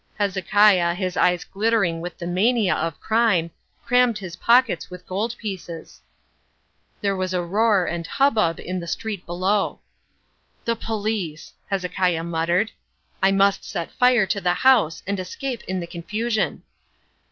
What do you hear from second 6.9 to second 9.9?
There was a roar and hubbub in the street below.